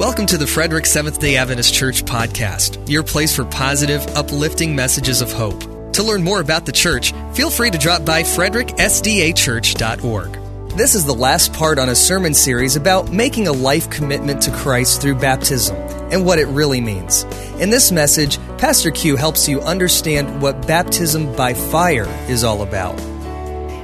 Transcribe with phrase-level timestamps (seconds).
[0.00, 5.20] Welcome to the Frederick Seventh day Adventist Church podcast, your place for positive, uplifting messages
[5.20, 5.60] of hope.
[5.92, 10.74] To learn more about the church, feel free to drop by fredericksdachurch.org.
[10.74, 14.50] This is the last part on a sermon series about making a life commitment to
[14.52, 15.76] Christ through baptism
[16.10, 17.24] and what it really means.
[17.60, 22.98] In this message, Pastor Q helps you understand what baptism by fire is all about.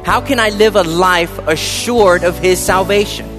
[0.06, 3.35] How can I live a life assured of His salvation?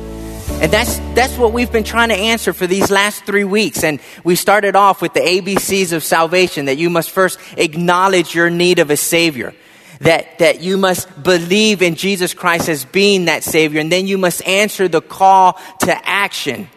[0.49, 3.83] And that's, that's what we've been trying to answer for these last three weeks.
[3.83, 8.49] And we started off with the ABCs of salvation that you must first acknowledge your
[8.49, 9.53] need of a Savior.
[10.01, 13.79] That, that you must believe in Jesus Christ as being that Savior.
[13.81, 16.69] And then you must answer the call to action.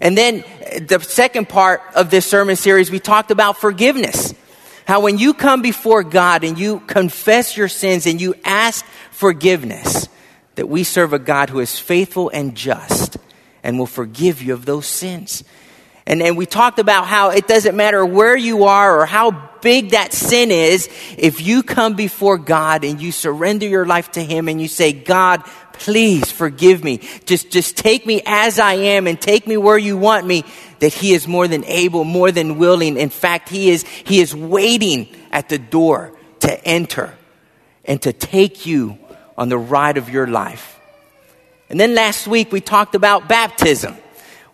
[0.00, 4.34] And then eh, the second part of this sermon series, we talked about forgiveness.
[4.86, 10.08] How when you come before God and you confess your sins and you ask forgiveness,
[10.56, 13.16] that we serve a God who is faithful and just
[13.62, 15.44] and will forgive you of those sins.
[16.06, 19.90] And, and we talked about how it doesn't matter where you are or how big
[19.90, 24.48] that sin is, if you come before God and you surrender your life to Him
[24.48, 27.00] and you say, God, please forgive me.
[27.24, 30.44] Just, just take me as I am and take me where you want me,
[30.78, 32.96] that He is more than able, more than willing.
[32.96, 37.12] In fact, He is, He is waiting at the door to enter
[37.84, 38.96] and to take you
[39.36, 40.78] on the ride of your life.
[41.68, 43.96] And then last week we talked about baptism.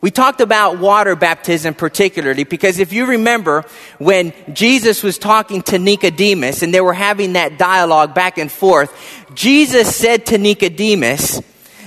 [0.01, 3.65] We talked about water baptism particularly because if you remember
[3.99, 8.93] when Jesus was talking to Nicodemus and they were having that dialogue back and forth,
[9.35, 11.41] Jesus said to Nicodemus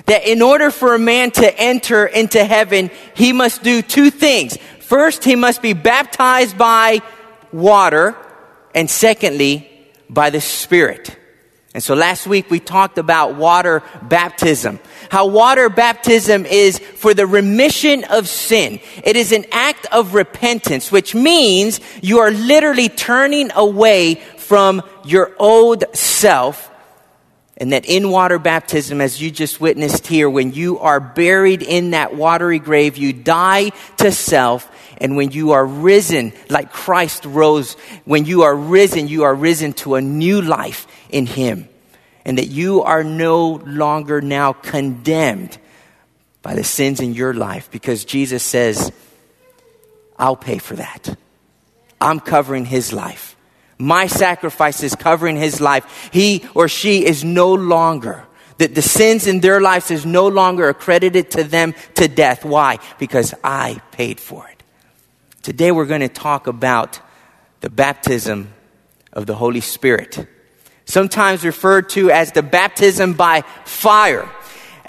[0.05, 4.57] that in order for a man to enter into heaven, he must do two things.
[4.79, 7.01] First, he must be baptized by
[7.51, 8.15] water,
[8.73, 9.69] and secondly,
[10.09, 11.17] by the Spirit.
[11.75, 14.79] And so last week we talked about water baptism.
[15.11, 18.79] How water baptism is for the remission of sin.
[19.03, 25.35] It is an act of repentance, which means you are literally turning away from your
[25.37, 26.71] old self.
[27.57, 31.91] And that in water baptism, as you just witnessed here, when you are buried in
[31.91, 34.71] that watery grave, you die to self.
[34.97, 37.73] And when you are risen, like Christ rose,
[38.05, 41.69] when you are risen, you are risen to a new life in Him.
[42.25, 45.57] And that you are no longer now condemned
[46.41, 48.91] by the sins in your life because Jesus says,
[50.17, 51.17] I'll pay for that.
[52.01, 53.35] I'm covering his life.
[53.77, 56.09] My sacrifice is covering his life.
[56.11, 58.25] He or she is no longer,
[58.57, 62.45] that the sins in their lives is no longer accredited to them to death.
[62.45, 62.79] Why?
[62.97, 64.63] Because I paid for it.
[65.43, 66.99] Today we're going to talk about
[67.61, 68.53] the baptism
[69.11, 70.27] of the Holy Spirit
[70.85, 74.29] sometimes referred to as the baptism by fire.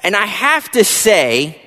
[0.03, 1.61] And I have to say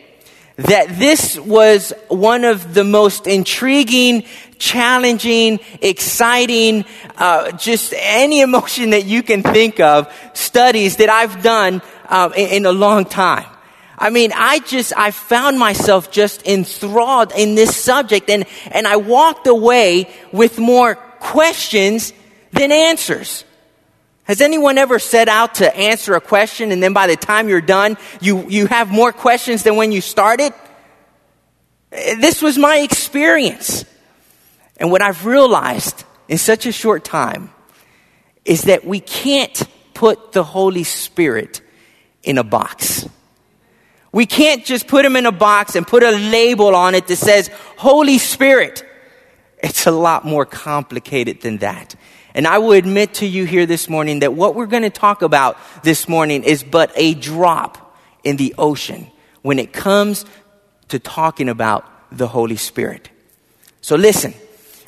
[0.57, 4.25] that this was one of the most intriguing,
[4.57, 6.85] challenging, exciting,
[7.17, 12.49] uh, just any emotion that you can think of studies that I've done uh, in,
[12.49, 13.45] in a long time.
[13.97, 18.95] I mean, I just, I found myself just enthralled in this subject and, and I
[18.95, 22.13] walked away with more questions
[22.51, 23.43] than answers.
[24.29, 27.61] Has anyone ever set out to answer a question and then by the time you're
[27.61, 30.53] done, you, you have more questions than when you started?
[31.91, 33.85] Eh, this was my experience.
[34.77, 37.49] And what I've realized in such a short time
[38.45, 39.63] is that we can't
[39.95, 41.61] put the Holy Spirit
[42.21, 43.09] in a box.
[44.11, 47.15] We can't just put him in a box and put a label on it that
[47.15, 48.85] says Holy Spirit.
[49.57, 51.95] It's a lot more complicated than that.
[52.33, 55.21] And I will admit to you here this morning that what we're going to talk
[55.21, 59.09] about this morning is but a drop in the ocean
[59.41, 60.25] when it comes
[60.89, 63.09] to talking about the Holy Spirit.
[63.81, 64.33] So listen,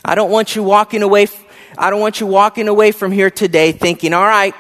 [0.03, 1.28] I don't want you walking away,
[1.78, 4.53] I don't want you walking away from here today thinking, all right,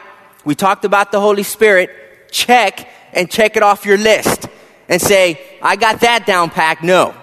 [0.45, 1.89] we talked about the Holy Spirit,
[2.31, 4.47] check and check it off your list
[4.87, 6.83] and say, I got that down packed.
[6.83, 7.15] No.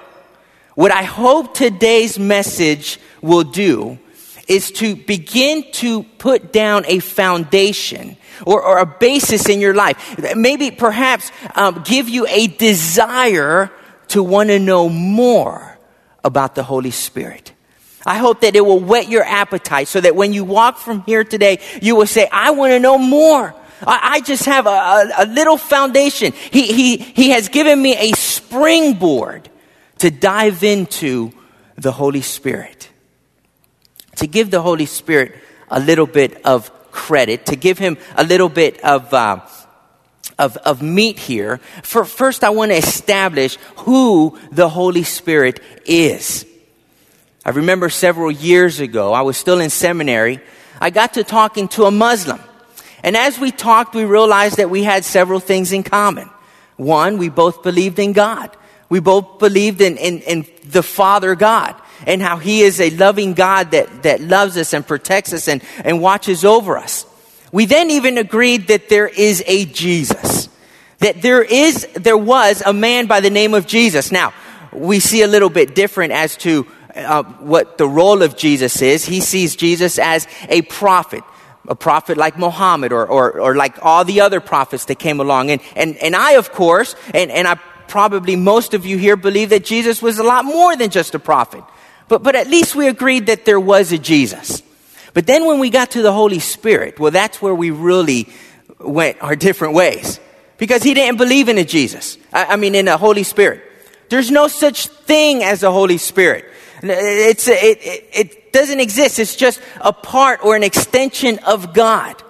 [0.74, 3.98] What I hope today's message will do
[4.48, 8.16] is to begin to put down a foundation
[8.46, 10.18] or, or a basis in your life.
[10.34, 13.70] Maybe perhaps um, give you a desire
[14.08, 15.78] to want to know more
[16.24, 17.52] about the Holy Spirit.
[18.06, 21.24] I hope that it will whet your appetite so that when you walk from here
[21.24, 23.54] today, you will say, I want to know more.
[23.86, 26.32] I, I just have a, a, a little foundation.
[26.32, 29.50] He, he, he has given me a springboard
[29.98, 31.32] to dive into
[31.76, 32.88] the Holy Spirit
[34.18, 35.34] to give the Holy Spirit
[35.70, 39.40] a little bit of credit, to give him a little bit of, uh,
[40.38, 41.58] of, of meat here.
[41.82, 46.46] For, first, I want to establish who the Holy Spirit is.
[47.44, 50.40] I remember several years ago, I was still in seminary,
[50.80, 52.40] I got to talking to a Muslim.
[53.02, 56.28] And as we talked, we realized that we had several things in common.
[56.76, 58.56] One, we both believed in God.
[58.88, 61.74] We both believed in, in, in the Father God
[62.06, 65.62] and how He is a loving God that, that loves us and protects us and,
[65.84, 67.06] and watches over us.
[67.52, 70.48] We then even agreed that there is a Jesus.
[70.98, 74.10] That there is, there was a man by the name of Jesus.
[74.12, 74.34] Now,
[74.72, 79.04] we see a little bit different as to uh, what the role of Jesus is.
[79.04, 81.22] He sees Jesus as a prophet,
[81.68, 85.50] a prophet like Muhammad or, or, or like all the other prophets that came along.
[85.50, 87.54] And, and, and I, of course, and, and I
[87.86, 91.18] probably most of you here believe that Jesus was a lot more than just a
[91.18, 91.64] prophet.
[92.08, 94.62] But, but at least we agreed that there was a Jesus.
[95.14, 98.28] But then when we got to the Holy Spirit, well, that's where we really
[98.78, 100.20] went our different ways.
[100.56, 102.18] Because he didn't believe in a Jesus.
[102.32, 103.62] I, I mean, in a Holy Spirit.
[104.08, 106.46] There's no such thing as a Holy Spirit.
[106.82, 109.18] It's, it, it, it doesn't exist.
[109.18, 112.22] It's just a part or an extension of God.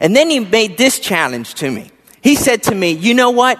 [0.00, 1.90] And then he made this challenge to me.
[2.20, 3.58] He said to me, you know what?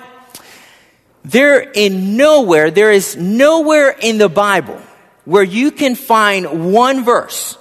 [1.25, 4.81] There in nowhere, there is nowhere in the Bible
[5.31, 7.57] where you can find one verse,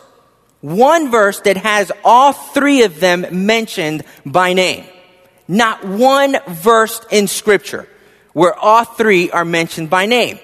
[0.60, 4.84] one verse that has all three of them mentioned by name.
[5.48, 7.88] Not one verse in scripture
[8.34, 10.40] where all three are mentioned by name.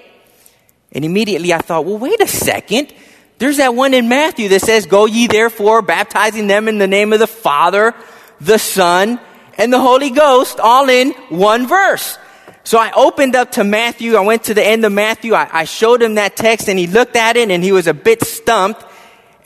[0.92, 2.94] And immediately I thought, well, wait a second.
[3.38, 7.12] There's that one in Matthew that says, Go ye therefore, baptizing them in the name
[7.12, 7.92] of the Father,
[8.40, 9.18] the Son,
[9.58, 12.18] and the Holy Ghost, all in one verse.
[12.66, 14.16] So I opened up to Matthew.
[14.16, 15.34] I went to the end of Matthew.
[15.34, 17.94] I, I showed him that text and he looked at it and he was a
[17.94, 18.84] bit stumped.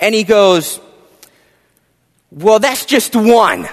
[0.00, 0.80] And he goes,
[2.30, 3.68] Well, that's just one.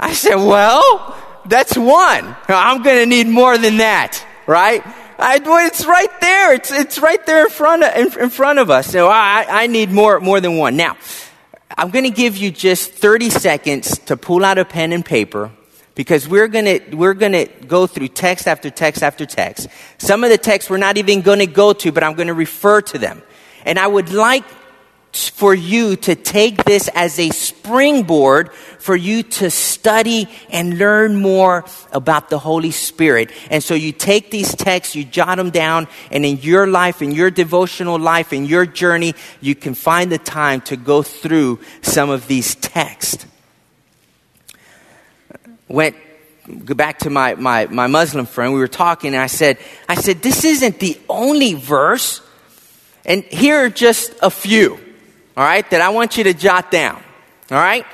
[0.00, 1.16] I said, Well,
[1.46, 2.34] that's one.
[2.48, 4.82] I'm going to need more than that, right?
[5.16, 6.52] I, it's right there.
[6.52, 8.88] It's, it's right there in front of, in, in front of us.
[8.88, 10.76] So I, I need more, more than one.
[10.76, 10.96] Now,
[11.78, 15.52] I'm going to give you just 30 seconds to pull out a pen and paper
[15.96, 19.66] because we're going to we're going to go through text after text after text.
[19.98, 22.34] Some of the texts we're not even going to go to, but I'm going to
[22.34, 23.20] refer to them.
[23.64, 24.44] And I would like
[25.12, 31.64] for you to take this as a springboard for you to study and learn more
[31.90, 33.30] about the Holy Spirit.
[33.50, 37.12] And so you take these texts, you jot them down, and in your life, in
[37.12, 42.10] your devotional life, in your journey, you can find the time to go through some
[42.10, 43.26] of these texts
[45.68, 45.96] went
[46.48, 48.52] back to my, my, my Muslim friend.
[48.52, 49.58] We were talking, and I said,
[49.88, 52.20] I said, this isn't the only verse.
[53.04, 54.74] And here are just a few,
[55.36, 57.02] all right, that I want you to jot down.
[57.50, 57.86] All right?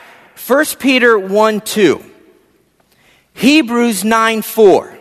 [0.47, 2.05] 1 Peter 1 2.
[3.35, 4.99] Hebrews 9 4.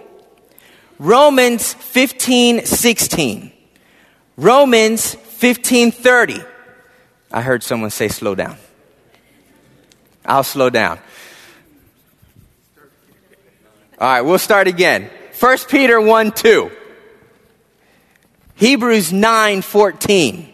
[0.99, 3.51] Romans 15 16.
[4.37, 6.41] Romans 15 30.
[7.31, 8.57] I heard someone say slow down.
[10.25, 10.99] I'll slow down.
[14.01, 15.11] All right, we'll start again.
[15.39, 16.71] 1 Peter 1 2.
[18.55, 20.53] Hebrews 9 14.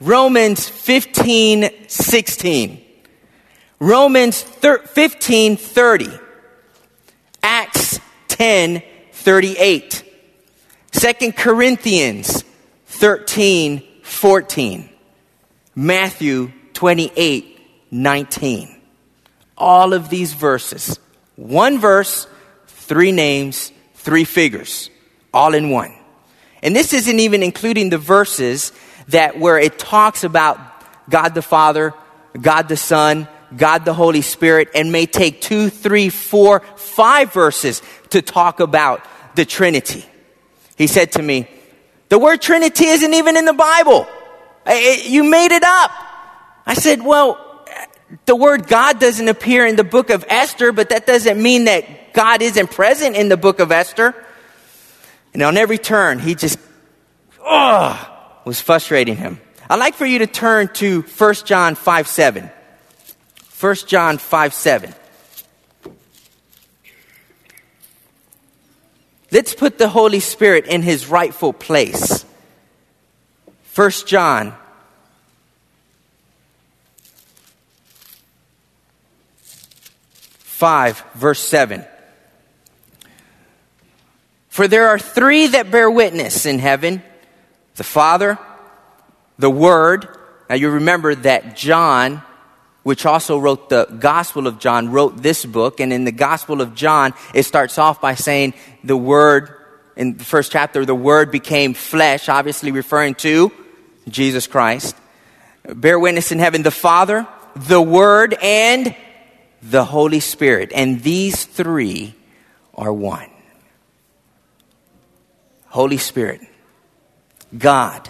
[0.00, 2.84] Romans 15 16.
[3.78, 6.08] Romans 15 30.
[7.40, 8.82] Acts 10
[9.12, 10.12] 38.
[10.90, 12.42] 2 Corinthians
[12.86, 14.88] 13 14.
[15.76, 17.60] Matthew 28
[17.92, 18.80] 19.
[19.56, 20.98] All of these verses
[21.36, 22.26] one verse,
[22.84, 24.90] three names, three figures,
[25.32, 25.94] all in one.
[26.62, 28.72] And this isn't even including the verses
[29.08, 30.58] that where it talks about
[31.10, 31.92] God the Father,
[32.40, 37.82] God the Son, God the Holy Spirit, and may take two, three, four, five verses
[38.10, 40.04] to talk about the Trinity.
[40.76, 41.48] He said to me,
[42.08, 44.06] the word Trinity isn't even in the Bible.
[45.04, 45.90] You made it up.
[46.66, 47.38] I said, well,
[48.26, 52.12] the word God doesn't appear in the book of Esther, but that doesn't mean that
[52.12, 54.14] God isn't present in the book of Esther.
[55.32, 56.58] And on every turn, he just,
[57.40, 59.40] oh, was frustrating him.
[59.68, 62.50] I'd like for you to turn to 1 John 5 7.
[63.60, 64.94] 1 John 5 7.
[69.32, 72.24] Let's put the Holy Spirit in his rightful place.
[73.74, 74.54] 1 John
[80.64, 81.84] 5, verse 7.
[84.48, 87.02] For there are three that bear witness in heaven
[87.74, 88.38] the Father,
[89.38, 90.08] the Word.
[90.48, 92.22] Now you remember that John
[92.82, 95.80] which also wrote the Gospel of John, wrote this book.
[95.80, 99.52] And in the Gospel of John, it starts off by saying the Word,
[99.96, 103.52] in the first chapter, the Word became flesh, obviously referring to
[104.08, 104.96] Jesus Christ.
[105.66, 108.96] Bear witness in heaven, the Father, the Word, and
[109.64, 110.72] the Holy Spirit.
[110.74, 112.14] And these three
[112.74, 113.30] are one.
[115.66, 116.40] Holy Spirit,
[117.56, 118.08] God,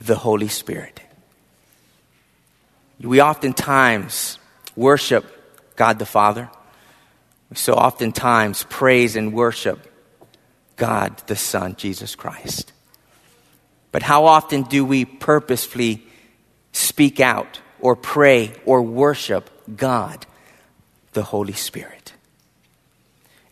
[0.00, 1.00] the Holy Spirit.
[3.00, 4.38] We oftentimes
[4.76, 5.24] worship
[5.76, 6.50] God the Father.
[7.48, 9.86] We so oftentimes praise and worship
[10.76, 12.72] God the Son, Jesus Christ.
[13.92, 16.06] But how often do we purposefully
[16.72, 20.26] speak out or pray or worship God,
[21.12, 22.14] the Holy Spirit?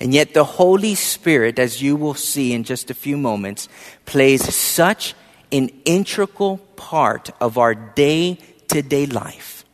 [0.00, 3.68] And yet, the Holy Spirit, as you will see in just a few moments,
[4.04, 5.14] plays such
[5.50, 8.38] an integral part of our day
[8.68, 9.64] to day life.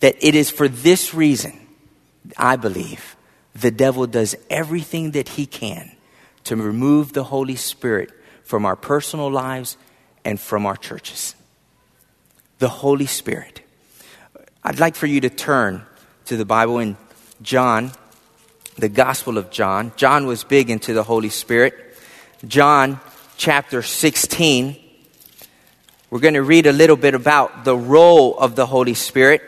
[0.00, 1.58] That it is for this reason,
[2.36, 3.16] I believe,
[3.54, 5.90] the devil does everything that he can
[6.44, 8.12] to remove the Holy Spirit
[8.44, 9.76] from our personal lives
[10.24, 11.34] and from our churches.
[12.58, 13.62] The Holy Spirit.
[14.62, 15.84] I'd like for you to turn
[16.28, 16.96] to the Bible in
[17.42, 17.92] John,
[18.76, 19.92] the Gospel of John.
[19.96, 21.74] John was big into the Holy Spirit.
[22.46, 23.00] John
[23.36, 24.76] chapter 16
[26.10, 29.42] we're going to read a little bit about the role of the Holy Spirit.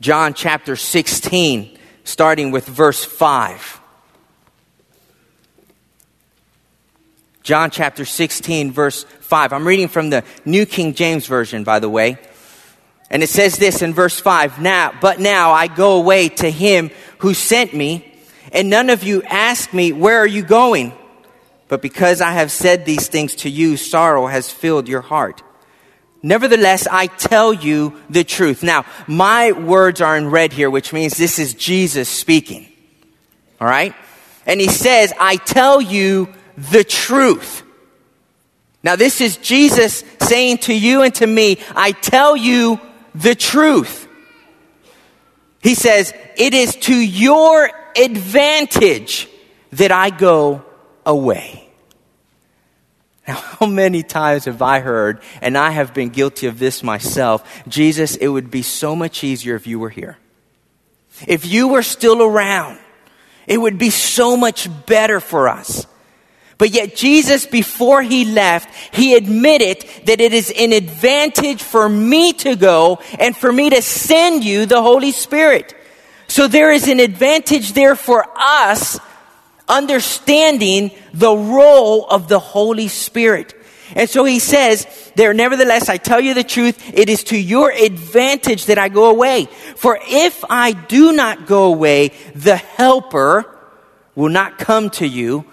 [0.00, 3.80] John chapter 16, starting with verse 5.
[7.42, 9.52] John chapter 16, verse 5.
[9.52, 12.18] I'm reading from the New King James Version, by the way.
[13.10, 16.90] And it says this in verse 5 Now, but now I go away to him
[17.18, 18.12] who sent me,
[18.52, 20.92] and none of you ask me, Where are you going?
[21.68, 25.42] But because I have said these things to you, sorrow has filled your heart.
[26.22, 28.62] Nevertheless, I tell you the truth.
[28.62, 32.66] Now, my words are in red here, which means this is Jesus speaking.
[33.60, 33.94] All right?
[34.46, 37.62] And he says, I tell you the truth.
[38.82, 42.80] Now, this is Jesus saying to you and to me, I tell you
[43.14, 44.08] the truth.
[45.60, 49.28] He says, It is to your advantage
[49.72, 50.64] that I go
[51.06, 51.68] away.
[53.26, 57.64] Now, how many times have I heard, and I have been guilty of this myself,
[57.68, 60.18] Jesus, it would be so much easier if you were here.
[61.26, 62.78] If you were still around,
[63.46, 65.86] it would be so much better for us.
[66.56, 72.32] But yet, Jesus, before he left, he admitted that it is an advantage for me
[72.34, 75.74] to go and for me to send you the Holy Spirit.
[76.28, 78.98] So there is an advantage there for us
[79.68, 83.54] understanding the role of the Holy Spirit.
[83.94, 87.70] And so he says, there, nevertheless, I tell you the truth, it is to your
[87.70, 89.46] advantage that I go away.
[89.76, 93.44] For if I do not go away, the helper
[94.14, 95.44] will not come to you.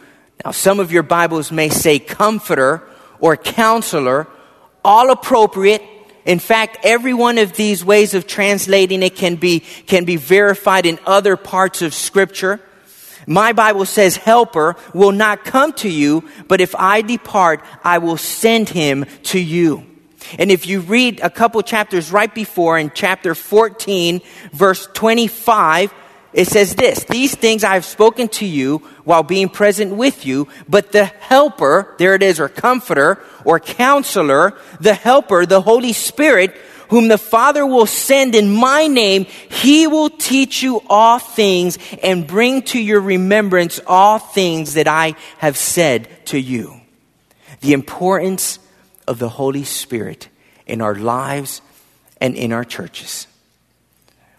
[0.43, 2.81] Now, some of your Bibles may say comforter
[3.19, 4.27] or counselor,
[4.83, 5.83] all appropriate.
[6.25, 10.87] In fact, every one of these ways of translating it can be, can be verified
[10.87, 12.59] in other parts of scripture.
[13.27, 18.17] My Bible says, Helper will not come to you, but if I depart, I will
[18.17, 19.85] send him to you.
[20.39, 24.21] And if you read a couple chapters right before, in chapter 14,
[24.53, 25.93] verse 25,
[26.33, 30.47] it says this These things I have spoken to you while being present with you,
[30.67, 36.55] but the Helper, there it is, or Comforter, or Counselor, the Helper, the Holy Spirit,
[36.89, 42.27] whom the Father will send in my name, he will teach you all things and
[42.27, 46.81] bring to your remembrance all things that I have said to you.
[47.61, 48.59] The importance
[49.07, 50.27] of the Holy Spirit
[50.65, 51.61] in our lives
[52.19, 53.27] and in our churches.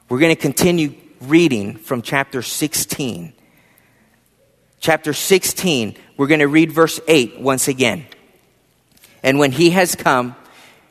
[0.09, 0.95] We're going to continue
[1.29, 3.33] reading from chapter 16.
[4.81, 8.07] Chapter 16, we're going to read verse 8 once again.
[9.23, 10.35] And when he has come,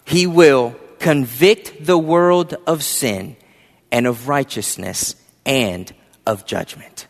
[0.05, 3.35] he will convict the world of sin
[3.91, 5.93] and of righteousness and
[6.25, 7.07] of judgment.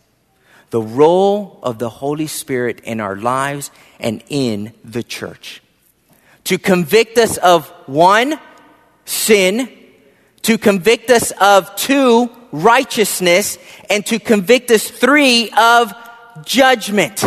[0.72, 5.62] The role of the Holy Spirit in our lives and in the church.
[6.46, 8.40] To convict us of one,
[9.06, 9.70] sin,
[10.44, 13.58] to convict us of two, righteousness,
[13.90, 15.94] and to convict us three, of
[16.46, 17.24] judgment.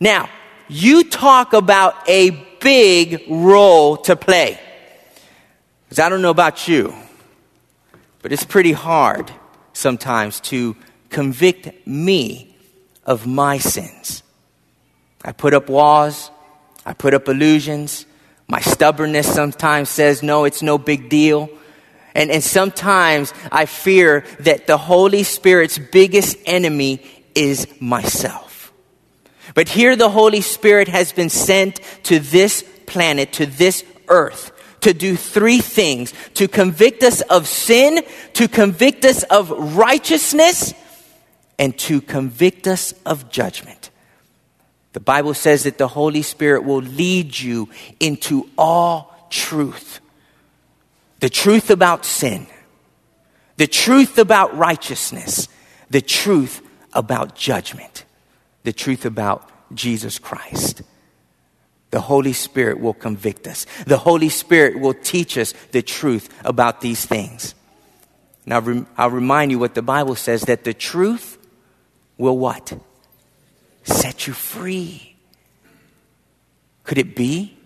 [0.00, 0.28] Now,
[0.68, 4.58] you talk about a big role to play.
[5.84, 6.94] Because I don't know about you,
[8.22, 9.30] but it's pretty hard
[9.72, 10.76] sometimes to
[11.10, 12.56] convict me
[13.04, 14.22] of my sins.
[15.24, 16.30] I put up walls,
[16.84, 18.06] I put up illusions,
[18.48, 21.50] My stubbornness sometimes says, no, it's no big deal.
[22.16, 27.02] And, and sometimes I fear that the Holy Spirit's biggest enemy
[27.34, 28.72] is myself.
[29.52, 34.94] But here the Holy Spirit has been sent to this planet, to this earth, to
[34.94, 40.72] do three things to convict us of sin, to convict us of righteousness,
[41.58, 43.90] and to convict us of judgment.
[44.94, 47.68] The Bible says that the Holy Spirit will lead you
[48.00, 50.00] into all truth
[51.20, 52.46] the truth about sin,
[53.56, 55.48] the truth about righteousness,
[55.90, 58.04] the truth about judgment,
[58.64, 60.82] the truth about Jesus Christ.
[61.90, 63.64] The Holy Spirit will convict us.
[63.86, 67.54] The Holy Spirit will teach us the truth about these things.
[68.44, 68.62] Now,
[68.96, 71.38] I'll remind you what the Bible says that the truth
[72.18, 72.72] will what?
[73.84, 75.16] Set you free.
[76.84, 77.56] Could it be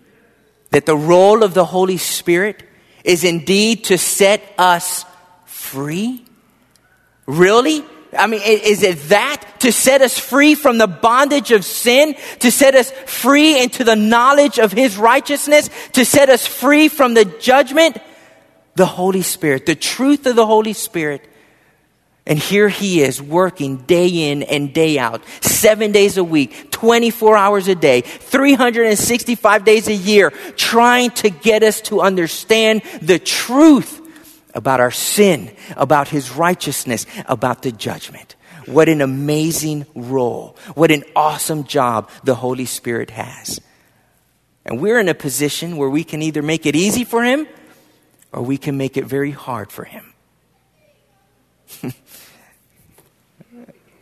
[0.71, 2.63] that the role of the Holy Spirit
[3.05, 5.05] is indeed to set us
[5.45, 6.25] free?
[7.27, 7.85] Really?
[8.19, 9.45] I mean, is it that?
[9.61, 12.17] To set us free from the bondage of sin?
[12.41, 15.71] To set us free into the knowledge of His righteousness?
[15.93, 17.99] To set us free from the judgment?
[18.75, 21.30] The Holy Spirit, the truth of the Holy Spirit.
[22.27, 27.37] And here He is working day in and day out, seven days a week, 24
[27.37, 34.01] hours a day, 365 days a year, trying to get us to understand the truth
[34.55, 38.37] about our sin, about his righteousness, about the judgment.
[38.67, 40.57] What an amazing role.
[40.75, 43.61] What an awesome job the Holy Spirit has.
[44.65, 47.47] And we're in a position where we can either make it easy for him
[48.33, 50.13] or we can make it very hard for him.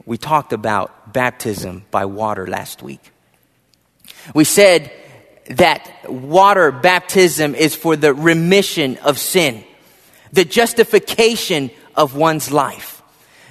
[0.08, 3.12] we talked about baptism by water last week.
[4.34, 4.90] We said
[5.50, 9.64] that water baptism is for the remission of sin
[10.32, 13.02] the justification of one's life.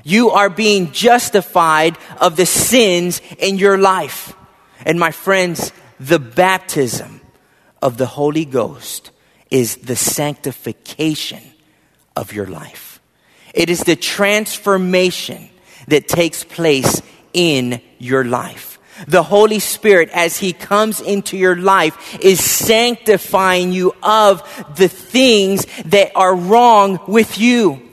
[0.03, 4.35] You are being justified of the sins in your life.
[4.85, 7.21] And my friends, the baptism
[7.81, 9.09] of the Holy Ghost
[9.49, 11.41] is the sanctification
[12.15, 12.99] of your life.
[13.55, 15.49] It is the transformation
[15.87, 17.01] that takes place
[17.33, 18.79] in your life.
[19.07, 24.41] The Holy Spirit, as He comes into your life, is sanctifying you of
[24.75, 27.83] the things that are wrong with you.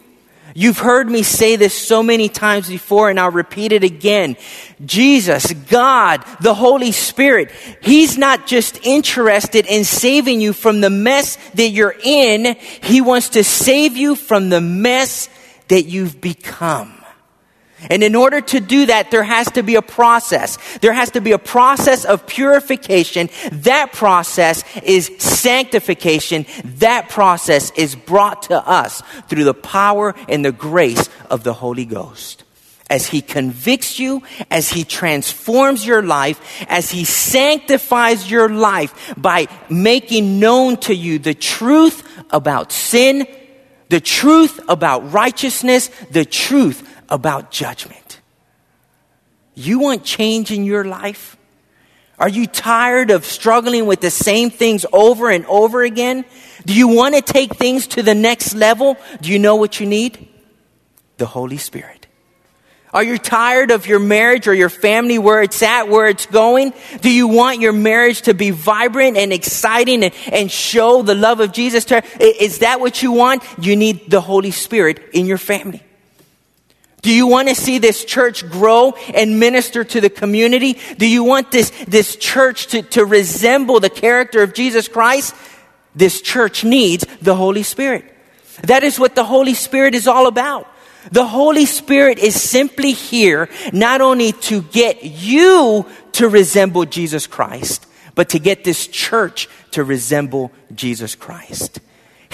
[0.57, 4.37] You've heard me say this so many times before, and I'll repeat it again.
[4.85, 7.51] Jesus, God, the Holy Spirit,
[7.83, 13.31] He's not just interested in saving you from the mess that you're in, He wants
[13.31, 15.29] to save you from the mess
[15.69, 16.94] that you've become.
[17.91, 20.59] And in order to do that, there has to be a process.
[20.79, 23.29] There has to be a process of purification.
[23.53, 26.47] That process is sanctification.
[26.65, 31.85] That process is brought to us through the power and the grace of the Holy
[31.85, 32.45] Ghost.
[32.91, 39.49] As He convicts you, as He transforms your life, as He sanctifies your life by
[39.71, 43.27] making known to you the truth about sin,
[43.89, 46.83] the truth about righteousness, the truth
[47.15, 48.21] about judgment.
[49.55, 51.37] You want change in your life?
[52.19, 56.25] Are you tired of struggling with the same things over and over again?
[56.67, 58.97] Do you want to take things to the next level?
[59.21, 60.29] Do you know what you need?
[61.19, 62.09] The Holy Spirit.
[62.93, 66.73] Are you tired of your marriage or your family where it's at, where it's going?
[67.01, 71.39] Do you want your marriage to be vibrant and exciting and, and show the love
[71.39, 71.87] of Jesus?
[72.19, 73.45] Is that what you want?
[73.59, 75.84] You need the Holy Spirit in your family.
[77.05, 80.79] Do you want to see this church grow and minister to the community?
[80.97, 85.35] Do you want this, this church to, to resemble the character of Jesus Christ?
[85.95, 88.11] This church needs the Holy Spirit.
[88.63, 90.67] That is what the Holy Spirit is all about.
[91.13, 97.87] The Holy Spirit is simply here not only to get you to resemble Jesus Christ,
[98.15, 101.81] but to get this church to resemble Jesus Christ.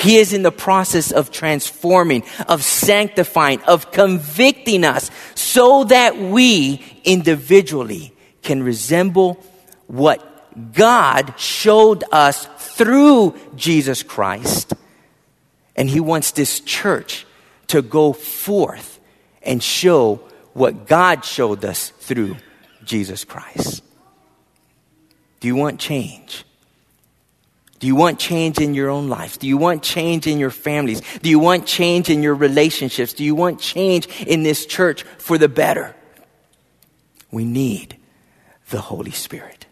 [0.00, 6.82] He is in the process of transforming, of sanctifying, of convicting us so that we
[7.04, 9.44] individually can resemble
[9.86, 10.26] what
[10.72, 14.72] God showed us through Jesus Christ.
[15.76, 17.26] And He wants this church
[17.68, 18.98] to go forth
[19.42, 20.16] and show
[20.54, 22.36] what God showed us through
[22.84, 23.82] Jesus Christ.
[25.40, 26.44] Do you want change?
[27.80, 29.38] Do you want change in your own life?
[29.38, 31.00] Do you want change in your families?
[31.22, 33.14] Do you want change in your relationships?
[33.14, 35.96] Do you want change in this church for the better?
[37.30, 37.96] We need
[38.68, 39.64] the Holy Spirit.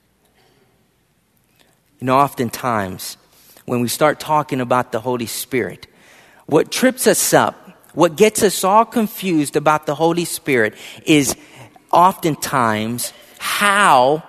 [2.00, 3.18] You know, oftentimes
[3.66, 5.86] when we start talking about the Holy Spirit,
[6.46, 11.36] what trips us up, what gets us all confused about the Holy Spirit is
[11.92, 14.22] oftentimes how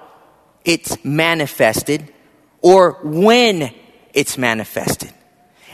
[0.65, 2.13] it's manifested
[2.61, 3.73] or when
[4.13, 5.11] it's manifested.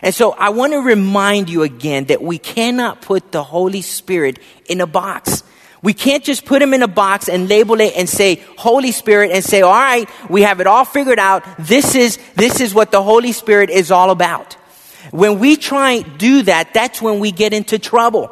[0.02, 4.40] And so I want to remind you again that we cannot put the Holy Spirit
[4.68, 5.44] in a box.
[5.82, 9.32] We can't just put him in a box and label it and say Holy Spirit
[9.32, 11.44] and say, all right, we have it all figured out.
[11.60, 14.54] This is, this is what the Holy Spirit is all about.
[15.12, 18.32] When we try and do that, that's when we get into trouble.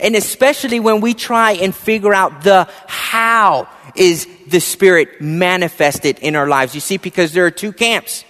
[0.00, 6.36] And especially when we try and figure out the how is the Spirit manifested in
[6.36, 6.74] our lives.
[6.74, 8.24] You see, because there are two camps.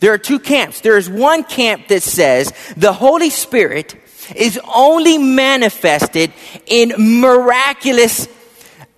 [0.00, 0.80] There are two camps.
[0.80, 3.96] There is one camp that says the Holy Spirit
[4.36, 6.32] is only manifested
[6.66, 8.28] in miraculous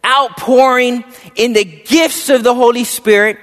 [0.04, 1.04] outpouring
[1.36, 3.38] in the gifts of the Holy Spirit.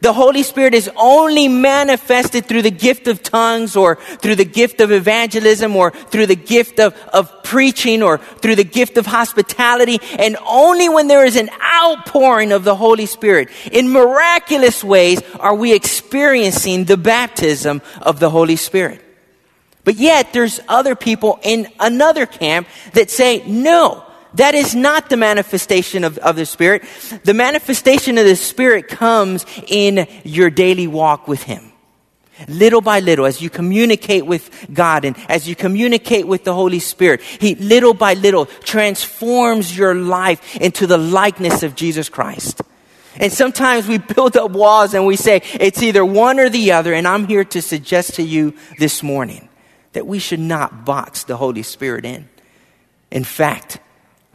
[0.00, 4.80] The Holy Spirit is only manifested through the gift of tongues or through the gift
[4.80, 9.98] of evangelism or through the gift of, of preaching or through the gift of hospitality.
[10.18, 15.54] And only when there is an outpouring of the Holy Spirit in miraculous ways are
[15.54, 19.04] we experiencing the baptism of the Holy Spirit.
[19.82, 25.16] But yet there's other people in another camp that say, no, that is not the
[25.16, 26.84] manifestation of, of the Spirit.
[27.24, 31.72] The manifestation of the Spirit comes in your daily walk with Him.
[32.46, 36.78] Little by little, as you communicate with God and as you communicate with the Holy
[36.78, 42.60] Spirit, He little by little transforms your life into the likeness of Jesus Christ.
[43.16, 46.94] And sometimes we build up walls and we say it's either one or the other.
[46.94, 49.48] And I'm here to suggest to you this morning
[49.92, 52.28] that we should not box the Holy Spirit in.
[53.10, 53.80] In fact,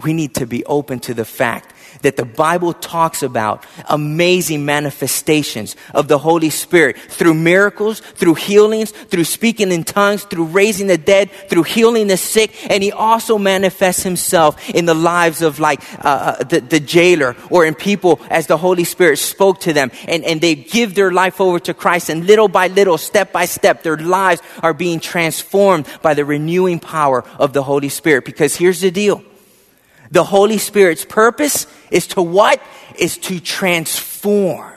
[0.01, 5.75] we need to be open to the fact that the Bible talks about amazing manifestations
[5.93, 10.97] of the Holy Spirit through miracles, through healings, through speaking in tongues, through raising the
[10.97, 12.51] dead, through healing the sick.
[12.71, 17.36] And he also manifests himself in the lives of like uh, uh, the, the jailer
[17.51, 21.12] or in people as the Holy Spirit spoke to them and, and they give their
[21.12, 22.10] life over to Christ.
[22.10, 26.79] And little by little, step by step, their lives are being transformed by the renewing
[26.79, 28.25] power of the Holy Spirit.
[28.25, 29.23] Because here's the deal.
[30.13, 32.62] The Holy Spirit's purpose is to what?
[32.99, 34.71] Is to transform.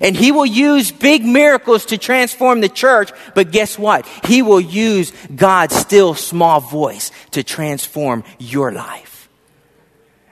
[0.00, 4.06] And he will use big miracles to transform the church, but guess what?
[4.24, 9.28] He will use God's still small voice to transform your life.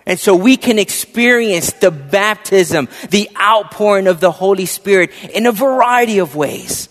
[0.05, 5.53] And so we can experience the baptism, the outpouring of the Holy Spirit in a
[5.53, 6.89] variety of ways.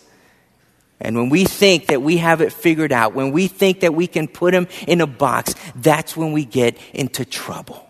[0.99, 4.07] And when we think that we have it figured out, when we think that we
[4.07, 7.88] can put him in a box, that's when we get into trouble.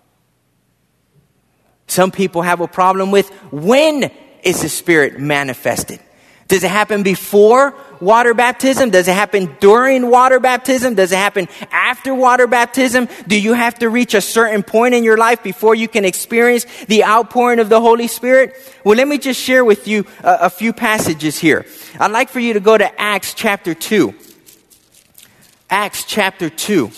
[1.88, 4.12] Some people have a problem with when
[4.44, 6.00] is the Spirit manifested?
[6.48, 8.90] Does it happen before water baptism?
[8.90, 10.96] Does it happen during water baptism?
[10.96, 13.08] Does it happen after water baptism?
[13.28, 16.66] Do you have to reach a certain point in your life before you can experience
[16.88, 18.56] the outpouring of the Holy Spirit?
[18.84, 21.66] Well, let me just share with you a, a few passages here.
[22.00, 24.14] I'd like for you to go to Acts chapter 2.
[25.70, 26.92] Acts chapter 2.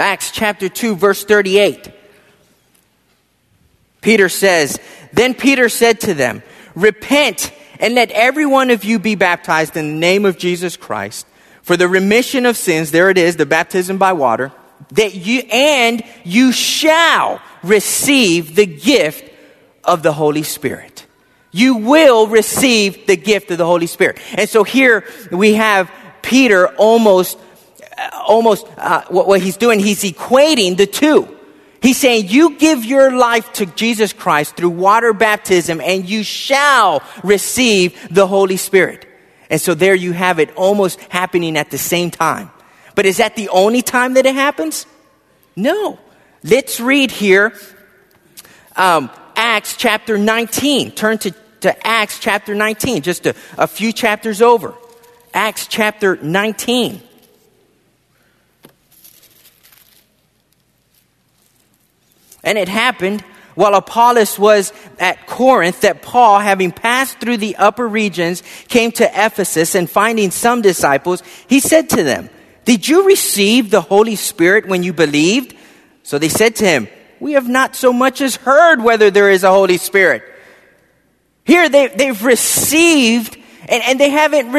[0.00, 1.99] Acts chapter 2, verse 38.
[4.00, 4.78] Peter says,
[5.12, 6.42] Then Peter said to them,
[6.74, 11.26] Repent and let every one of you be baptized in the name of Jesus Christ
[11.62, 12.90] for the remission of sins.
[12.90, 14.52] There it is, the baptism by water.
[14.92, 19.30] That you, and you shall receive the gift
[19.84, 21.06] of the Holy Spirit.
[21.52, 24.18] You will receive the gift of the Holy Spirit.
[24.34, 25.90] And so here we have
[26.22, 27.38] Peter almost
[28.26, 31.36] almost uh, what, what he's doing, he's equating the two.
[31.82, 37.02] He's saying, You give your life to Jesus Christ through water baptism, and you shall
[37.22, 39.06] receive the Holy Spirit.
[39.48, 42.50] And so there you have it almost happening at the same time.
[42.94, 44.86] But is that the only time that it happens?
[45.56, 45.98] No.
[46.42, 47.54] Let's read here
[48.76, 50.92] um, Acts chapter 19.
[50.92, 54.74] Turn to, to Acts chapter 19, just a, a few chapters over.
[55.34, 57.02] Acts chapter 19.
[62.42, 63.22] And it happened
[63.54, 69.04] while Apollos was at Corinth that Paul, having passed through the upper regions, came to
[69.04, 72.30] Ephesus and finding some disciples, he said to them,
[72.64, 75.56] Did you receive the Holy Spirit when you believed?
[76.02, 79.44] So they said to him, We have not so much as heard whether there is
[79.44, 80.22] a Holy Spirit.
[81.44, 83.36] Here they, they've received
[83.68, 84.52] and, and they haven't,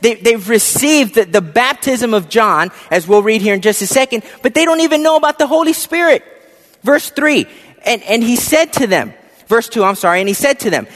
[0.00, 3.86] they, they've received the, the baptism of John, as we'll read here in just a
[3.86, 6.24] second, but they don't even know about the Holy Spirit.
[6.86, 7.46] Verse 3,
[7.84, 9.12] and, and he said to them,
[9.48, 10.86] verse 2, I'm sorry, and he said to them,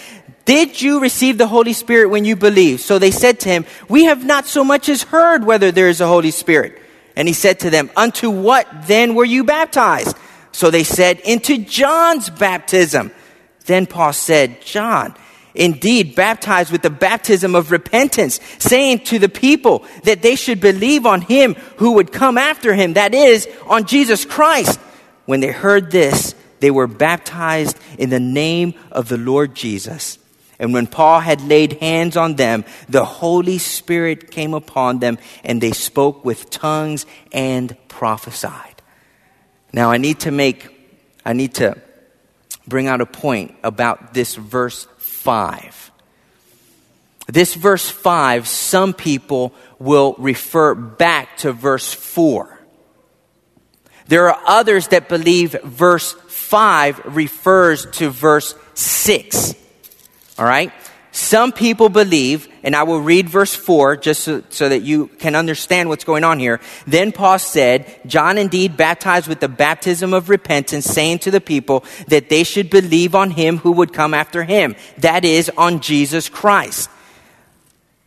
[0.45, 2.81] did you receive the Holy Spirit when you believed?
[2.81, 6.01] So they said to him, We have not so much as heard whether there is
[6.01, 6.81] a Holy Spirit.
[7.15, 10.17] And he said to them, Unto what then were you baptized?
[10.53, 13.13] So they said, Into John's baptism.
[13.67, 15.15] Then Paul said, John,
[15.55, 21.05] indeed baptized with the baptism of repentance, saying to the people that they should believe
[21.07, 24.81] on him who would come after him, that is, on Jesus Christ.
[25.31, 30.19] When they heard this, they were baptized in the name of the Lord Jesus.
[30.59, 35.61] And when Paul had laid hands on them, the Holy Spirit came upon them, and
[35.61, 38.83] they spoke with tongues and prophesied.
[39.73, 40.69] Now, I need to make,
[41.25, 41.81] I need to
[42.67, 45.93] bring out a point about this verse 5.
[47.29, 52.60] This verse 5, some people will refer back to verse 4.
[54.11, 59.55] There are others that believe verse 5 refers to verse 6.
[60.37, 60.73] All right?
[61.13, 65.37] Some people believe, and I will read verse 4 just so, so, that you can
[65.37, 66.59] understand what's going on here.
[66.89, 71.85] Then Paul said, John indeed baptized with the baptism of repentance, saying to the people
[72.09, 74.75] that they should believe on him who would come after him.
[74.99, 76.91] That is, on Jesus Christ.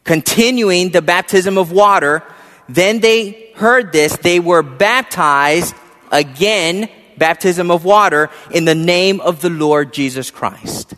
[0.03, 2.23] Continuing the baptism of water,
[2.67, 4.17] then they heard this.
[4.17, 5.73] They were baptized
[6.13, 10.95] again, baptism of water, in the name of the Lord Jesus Christ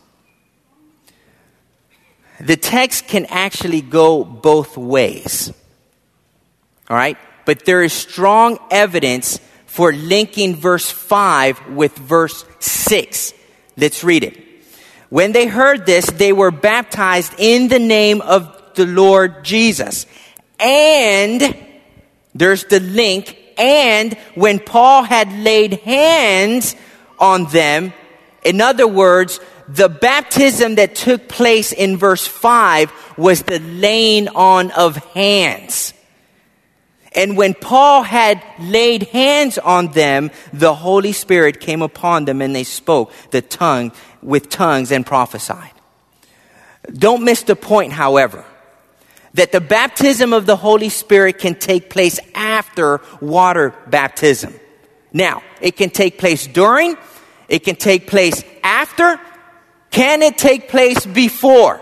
[2.39, 5.51] the text can actually go both ways.
[6.89, 7.17] All right?
[7.45, 13.33] But there is strong evidence for linking verse 5 with verse 6.
[13.77, 14.41] Let's read it.
[15.09, 20.05] When they heard this, they were baptized in the name of the Lord Jesus.
[20.59, 21.57] And
[22.33, 23.37] there's the link.
[23.57, 26.75] And when Paul had laid hands
[27.19, 27.93] on them,
[28.43, 34.71] in other words, the baptism that took place in verse 5 was the laying on
[34.71, 35.93] of hands.
[37.15, 42.53] And when Paul had laid hands on them, the Holy Spirit came upon them and
[42.53, 45.71] they spoke the tongue with tongues and prophesied.
[46.93, 48.45] Don't miss the point, however,
[49.35, 54.53] that the baptism of the Holy Spirit can take place after water baptism.
[55.11, 56.95] Now, it can take place during,
[57.49, 59.19] it can take place after,
[59.91, 61.81] can it take place before?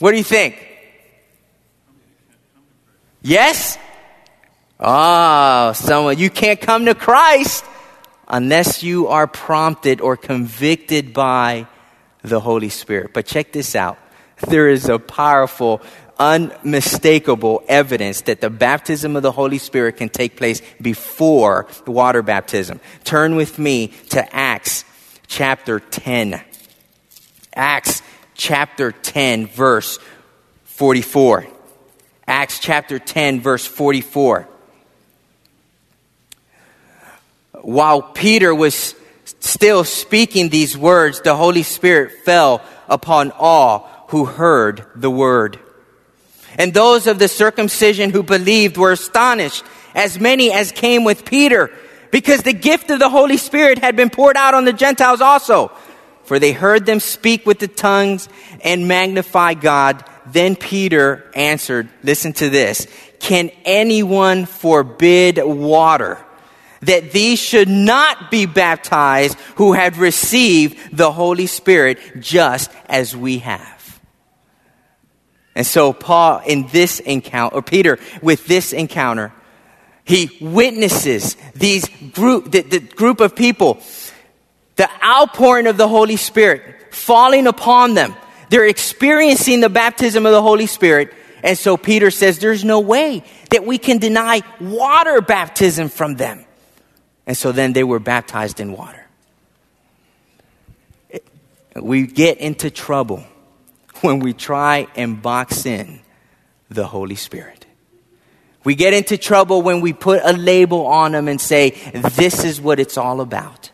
[0.00, 0.56] What do you think?
[3.22, 3.78] Yes?
[4.80, 7.64] Oh, someone, you can't come to Christ
[8.26, 11.66] unless you are prompted or convicted by
[12.22, 13.12] the Holy Spirit.
[13.12, 13.98] But check this out.
[14.46, 15.82] There is a powerful,
[16.18, 22.22] unmistakable evidence that the baptism of the Holy Spirit can take place before the water
[22.22, 22.80] baptism.
[23.04, 24.84] Turn with me to Acts
[25.26, 26.40] chapter 10.
[27.54, 28.02] Acts
[28.34, 29.98] chapter 10, verse
[30.64, 31.46] 44.
[32.26, 34.48] Acts chapter 10, verse 44.
[37.62, 38.94] While Peter was
[39.40, 45.58] still speaking these words, the Holy Spirit fell upon all who heard the word.
[46.56, 51.70] And those of the circumcision who believed were astonished, as many as came with Peter
[52.10, 55.70] because the gift of the Holy Spirit had been poured out on the Gentiles also.
[56.24, 58.28] For they heard them speak with the tongues
[58.62, 60.04] and magnify God.
[60.26, 62.86] Then Peter answered, listen to this.
[63.18, 66.18] Can anyone forbid water
[66.82, 73.38] that these should not be baptized who have received the Holy Spirit just as we
[73.38, 73.77] have?
[75.58, 79.32] And so Paul in this encounter, or Peter with this encounter,
[80.04, 83.82] he witnesses these group, the, the group of people,
[84.76, 88.14] the outpouring of the Holy Spirit falling upon them.
[88.50, 91.12] They're experiencing the baptism of the Holy Spirit.
[91.42, 96.44] And so Peter says, there's no way that we can deny water baptism from them.
[97.26, 99.04] And so then they were baptized in water.
[101.74, 103.24] We get into trouble
[104.02, 106.00] when we try and box in
[106.70, 107.66] the Holy Spirit.
[108.64, 112.60] We get into trouble when we put a label on them and say, this is
[112.60, 113.70] what it's all about.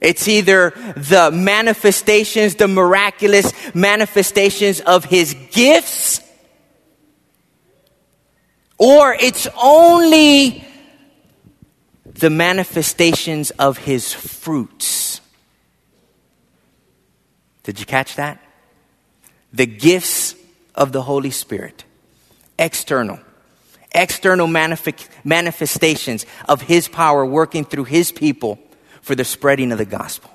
[0.00, 6.22] It's either the manifestations, the miraculous manifestations of his gifts,
[8.78, 10.64] or it's only
[12.06, 15.20] the manifestations of his fruits.
[17.62, 18.42] Did you catch that?
[19.52, 20.34] The gifts
[20.74, 21.84] of the Holy Spirit.
[22.58, 23.18] External.
[23.92, 28.58] External manif- manifestations of His power working through His people
[29.02, 30.30] for the spreading of the gospel.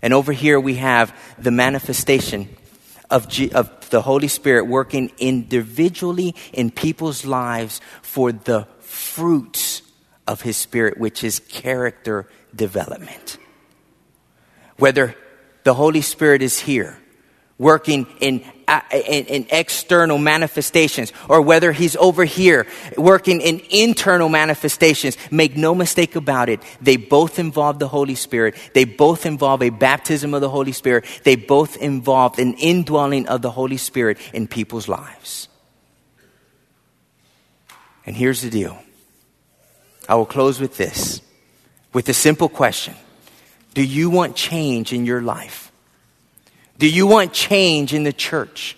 [0.00, 2.48] And over here we have the manifestation
[3.10, 9.82] of, G- of the Holy Spirit working individually in people's lives for the fruits
[10.26, 13.38] of His Spirit, which is character development.
[14.76, 15.16] Whether
[15.64, 16.98] the Holy Spirit is here
[17.62, 22.66] working in, uh, in, in, external manifestations or whether he's over here
[22.98, 26.60] working in internal manifestations, make no mistake about it.
[26.80, 28.56] They both involve the Holy Spirit.
[28.74, 31.04] They both involve a baptism of the Holy Spirit.
[31.22, 35.48] They both involve an indwelling of the Holy Spirit in people's lives.
[38.04, 38.76] And here's the deal.
[40.08, 41.22] I will close with this,
[41.92, 42.96] with a simple question.
[43.74, 45.71] Do you want change in your life?
[46.78, 48.76] Do you want change in the church?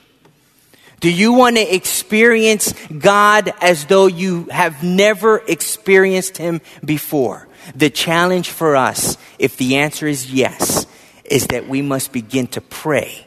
[1.01, 7.47] Do you want to experience God as though you have never experienced Him before?
[7.75, 10.87] The challenge for us, if the answer is yes,
[11.25, 13.27] is that we must begin to pray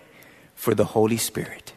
[0.56, 1.73] for the Holy Spirit.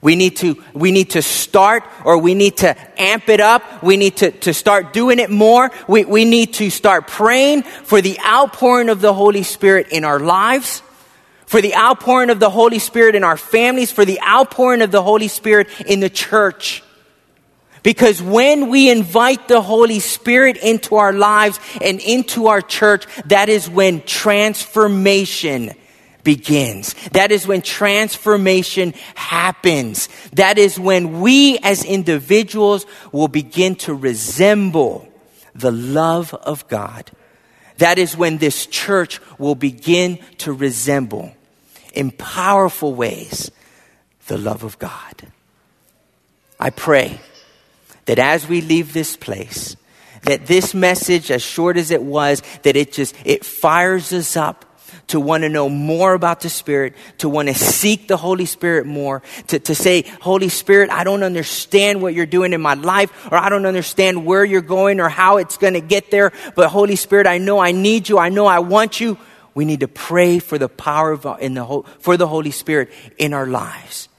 [0.00, 3.82] We need to, we need to start or we need to amp it up.
[3.82, 5.72] We need to, to start doing it more.
[5.88, 10.20] We, we need to start praying for the outpouring of the Holy Spirit in our
[10.20, 10.82] lives
[11.46, 15.02] for the outpouring of the Holy Spirit in our families, for the outpouring of the
[15.02, 16.82] Holy Spirit in the church.
[17.82, 23.48] Because when we invite the Holy Spirit into our lives and into our church, that
[23.48, 25.72] is when transformation
[26.24, 26.94] begins.
[27.12, 30.08] That is when transformation happens.
[30.32, 35.08] That is when we as individuals will begin to resemble
[35.54, 37.08] the love of God.
[37.78, 41.35] That is when this church will begin to resemble
[41.96, 43.50] in powerful ways
[44.26, 45.14] the love of God.
[46.58, 47.20] I pray
[48.06, 49.76] that as we leave this place,
[50.22, 54.64] that this message, as short as it was, that it just, it fires us up
[55.08, 58.86] to want to know more about the Spirit, to want to seek the Holy Spirit
[58.86, 63.26] more, to, to say, Holy Spirit, I don't understand what you're doing in my life,
[63.30, 66.68] or I don't understand where you're going or how it's going to get there, but
[66.70, 69.18] Holy Spirit, I know I need you, I know I want you.
[69.56, 73.32] We need to pray for the power of, in the, for the Holy Spirit in
[73.32, 74.10] our lives.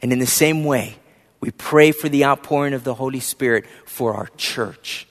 [0.00, 0.96] And in the same way,
[1.40, 5.06] we pray for the outpouring of the Holy Spirit for our church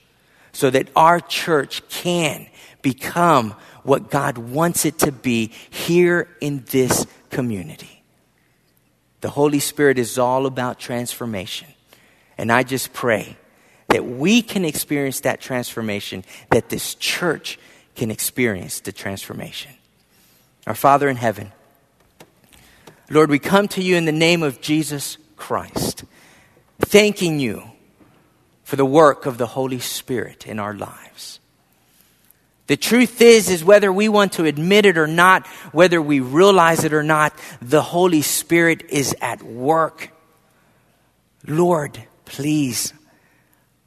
[0.53, 2.47] so that our church can
[2.81, 3.51] become
[3.83, 8.01] what God wants it to be here in this community.
[9.21, 11.67] The Holy Spirit is all about transformation.
[12.39, 13.37] And I just pray
[13.89, 17.59] that we can experience that transformation, that this church
[17.95, 19.71] can experience the transformation.
[20.67, 21.51] Our Father in heaven,
[23.09, 26.05] Lord, we come to you in the name of Jesus Christ,
[26.79, 27.63] thanking you
[28.63, 31.39] for the work of the Holy Spirit in our lives.
[32.67, 36.85] The truth is, is whether we want to admit it or not, whether we realize
[36.85, 40.11] it or not, the Holy Spirit is at work.
[41.45, 42.93] Lord, please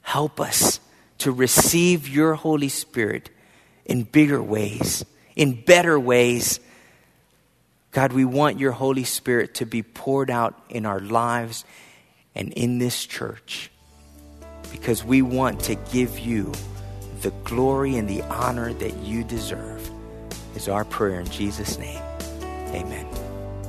[0.01, 0.79] help us
[1.17, 3.31] to receive your Holy Spirit
[3.85, 6.59] in bigger ways, in better ways.
[7.91, 11.63] God, we want your Holy Spirit to be poured out in our lives
[12.33, 13.71] and in this church
[14.71, 16.51] because we want to give you
[17.21, 19.89] the glory and the honor that you deserve,
[20.55, 22.01] is our prayer in Jesus' name.
[22.73, 23.07] Amen.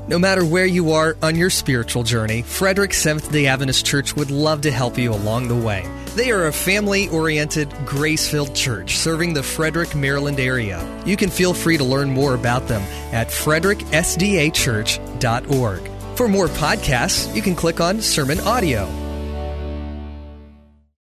[0.09, 4.31] No matter where you are on your spiritual journey, Frederick Seventh day Adventist Church would
[4.31, 5.89] love to help you along the way.
[6.17, 10.83] They are a family oriented, grace filled church serving the Frederick, Maryland area.
[11.05, 12.81] You can feel free to learn more about them
[13.13, 15.91] at fredericksdachurch.org.
[16.17, 19.06] For more podcasts, you can click on Sermon Audio.